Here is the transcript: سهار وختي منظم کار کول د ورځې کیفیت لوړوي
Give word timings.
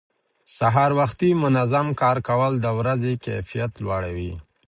سهار 0.57 0.91
وختي 0.99 1.29
منظم 1.43 1.87
کار 2.01 2.17
کول 2.27 2.51
د 2.59 2.65
ورځې 2.79 3.13
کیفیت 3.25 3.71
لوړوي 3.83 4.31